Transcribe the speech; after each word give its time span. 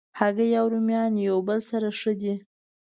هګۍ 0.19 0.51
او 0.59 0.65
رومیان 0.73 1.13
یو 1.27 1.37
بل 1.47 1.59
سره 1.69 1.87
ښه 1.99 2.11
دي. 2.21 2.33